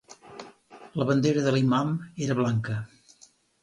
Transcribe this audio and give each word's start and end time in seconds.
La 1.01 1.07
bandera 1.11 1.45
de 1.49 1.55
l'imam 1.59 1.95
era 2.29 2.43
blanca. 2.45 2.83